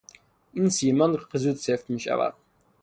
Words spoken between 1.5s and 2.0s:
سفت